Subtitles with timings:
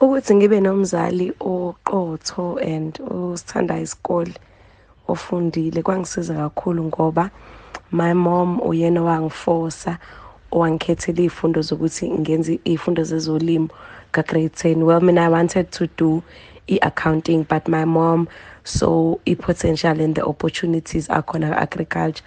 [0.00, 4.34] ukuthi ngibe nomzali oqotho and osithanda isikole
[5.08, 7.30] ofundile kwangisiza kakhulu ngoba
[7.92, 9.98] my mom uyena wangifosa
[10.52, 13.68] owangikhethela iy'fundo zokuthi ngenze iy'fundo zezolimo
[14.12, 16.22] ka-grade 10 well mina i wanted to do
[16.68, 18.28] i-accounting but my mom
[18.64, 22.22] so i-potential and the opportunities akhona ka-agriculture.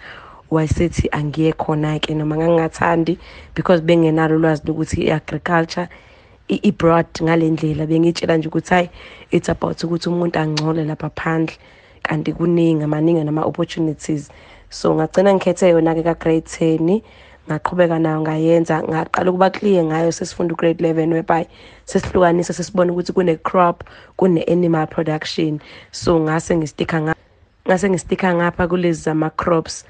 [0.50, 3.18] Wayesethi angiye khona-ke noma ngangingathandi
[3.54, 5.88] because bengenalo ulwazi lokuthi i-agriculture
[6.62, 8.88] i-broad ngale ndlela bengitshela nje ukuthi hayi
[9.30, 11.56] it's about ukuthi umuntu angcole lapha phandle
[12.02, 14.30] kanti kuningi amaningi nama-opportunities.
[14.70, 17.00] So ngagcina ngikhethe yona-ke ka-grade 10
[17.48, 21.44] ngaqhubeka nayo ngayenza ngaqala ukuba clear ngayo sesifunda ugrade 11 whereby
[21.84, 23.84] sesihlukanisa sesibona ukuthi kune-crop
[24.16, 25.60] kune-animal production.
[25.90, 27.14] So ngase ngistika
[27.68, 29.84] ngase ngistika ngapha kulezi zama-crops.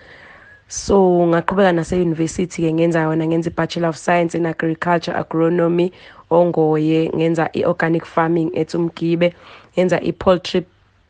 [0.69, 0.97] So
[1.29, 5.93] ngaqhubeka nase-university-ke ngenza yona ngenza i-bachelor of science in agriculture agronomy
[6.33, 9.35] ongoye ngenza i-organic farming ethi umgibe
[9.75, 10.63] ngenza i-poultry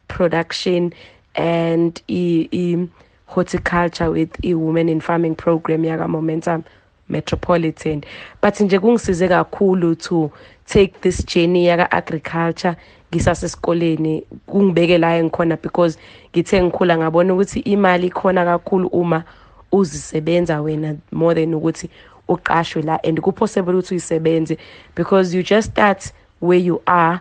[0.08, 0.92] production
[1.34, 6.64] and i-horticulture with i-women in farming program yaka-momentum
[7.08, 8.04] metropolitan.
[8.40, 10.30] But nje kungisize kakhulu to
[10.66, 12.76] take this journey yaka-agriculture
[13.10, 14.24] ngisasesikoleni.
[14.46, 15.98] Kungibeke la engikhona because
[16.32, 19.24] ngithe ngikhula ngabona ukuthi imali ikhona kakhulu uma
[19.72, 21.90] uzisebenza wena more than ukuthi
[22.32, 24.58] uqashwe la and kupossible ukuthi uyisebenze
[24.94, 27.20] because you just start where you are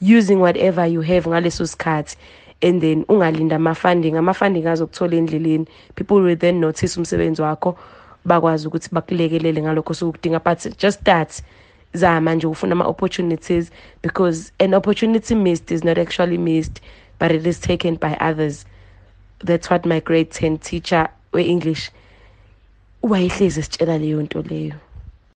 [0.00, 2.16] using whatever you have ngaleso sikhathi
[2.62, 4.16] and then ungalinda ama-funding.
[4.16, 5.66] Ama-funding azokuthola endleleni.
[5.94, 7.78] People will then notice umsebenzi wakho
[8.24, 11.42] bakwazi ukuthi bakulekelele ngalokho sokudinga but just start.
[11.94, 13.70] Zama nje ufuna ama-opportunities
[14.02, 16.80] because an opportunity missed is not actually missed
[17.18, 18.64] but it is taken by others.
[19.44, 21.90] That's what my grade 10 teacher we-english
[23.02, 24.76] wayehlezi esitshela leyo nto leyo.